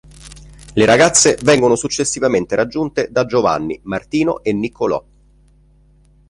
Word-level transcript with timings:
Le 0.73 0.83
ragazze 0.85 1.37
vengono 1.43 1.75
successivamente 1.75 2.55
raggiunte 2.55 3.09
da 3.11 3.27
Giovanni, 3.27 3.79
Martino 3.83 4.41
e 4.41 4.51
Niccolò. 4.51 5.05